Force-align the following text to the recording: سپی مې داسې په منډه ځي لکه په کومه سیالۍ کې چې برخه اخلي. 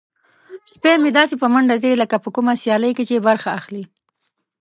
سپی 0.73 0.93
مې 1.01 1.11
داسې 1.17 1.35
په 1.41 1.47
منډه 1.53 1.75
ځي 1.83 1.91
لکه 2.01 2.15
په 2.23 2.29
کومه 2.35 2.53
سیالۍ 2.61 2.91
کې 2.97 3.03
چې 3.09 3.25
برخه 3.27 3.49
اخلي. 3.59 3.83